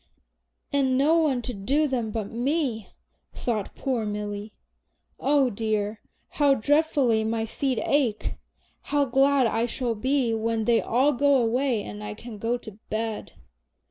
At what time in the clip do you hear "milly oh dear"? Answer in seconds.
4.03-6.01